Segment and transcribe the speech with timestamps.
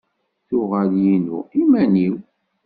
[0.47, 2.15] Tuɣal yinu iman-iw.